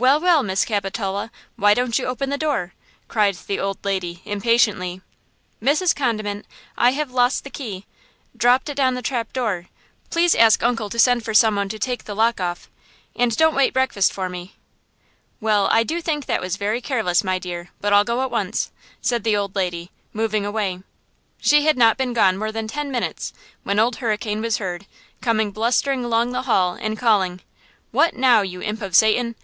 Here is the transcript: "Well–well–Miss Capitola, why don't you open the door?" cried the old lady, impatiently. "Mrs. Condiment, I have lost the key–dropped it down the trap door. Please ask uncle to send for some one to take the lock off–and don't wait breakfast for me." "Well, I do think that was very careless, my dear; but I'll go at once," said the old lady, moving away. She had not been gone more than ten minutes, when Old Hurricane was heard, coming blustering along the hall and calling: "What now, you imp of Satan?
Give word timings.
"Well–well–Miss 0.00 0.64
Capitola, 0.64 1.30
why 1.54 1.72
don't 1.72 1.96
you 1.96 2.06
open 2.06 2.30
the 2.30 2.36
door?" 2.36 2.74
cried 3.06 3.36
the 3.46 3.60
old 3.60 3.78
lady, 3.84 4.20
impatiently. 4.24 5.02
"Mrs. 5.62 5.94
Condiment, 5.94 6.46
I 6.76 6.90
have 6.90 7.12
lost 7.12 7.44
the 7.44 7.50
key–dropped 7.50 8.68
it 8.68 8.74
down 8.74 8.94
the 8.94 9.02
trap 9.02 9.32
door. 9.32 9.66
Please 10.10 10.34
ask 10.34 10.64
uncle 10.64 10.90
to 10.90 10.98
send 10.98 11.24
for 11.24 11.32
some 11.32 11.54
one 11.54 11.68
to 11.68 11.78
take 11.78 12.06
the 12.06 12.16
lock 12.16 12.40
off–and 12.40 13.36
don't 13.36 13.54
wait 13.54 13.72
breakfast 13.72 14.12
for 14.12 14.28
me." 14.28 14.56
"Well, 15.40 15.68
I 15.70 15.84
do 15.84 16.00
think 16.00 16.26
that 16.26 16.40
was 16.40 16.56
very 16.56 16.80
careless, 16.80 17.22
my 17.22 17.38
dear; 17.38 17.68
but 17.80 17.92
I'll 17.92 18.02
go 18.02 18.22
at 18.22 18.32
once," 18.32 18.72
said 19.00 19.22
the 19.22 19.36
old 19.36 19.54
lady, 19.54 19.92
moving 20.12 20.44
away. 20.44 20.80
She 21.40 21.66
had 21.66 21.78
not 21.78 21.96
been 21.96 22.14
gone 22.14 22.36
more 22.36 22.50
than 22.50 22.66
ten 22.66 22.90
minutes, 22.90 23.32
when 23.62 23.78
Old 23.78 23.94
Hurricane 24.02 24.40
was 24.42 24.58
heard, 24.58 24.86
coming 25.20 25.52
blustering 25.52 26.04
along 26.04 26.32
the 26.32 26.42
hall 26.50 26.74
and 26.74 26.98
calling: 26.98 27.42
"What 27.92 28.14
now, 28.16 28.40
you 28.42 28.60
imp 28.60 28.82
of 28.82 28.96
Satan? 28.96 29.36